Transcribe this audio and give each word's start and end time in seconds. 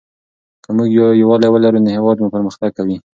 که 0.63 0.69
موږ 0.75 0.89
یووالي 1.21 1.47
ولرو 1.51 1.83
نو 1.85 1.89
هېواد 1.97 2.17
مو 2.19 2.27
پرمختګ 2.35 2.69
کوي. 2.77 2.97